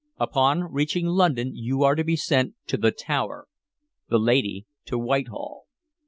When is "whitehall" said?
4.97-5.65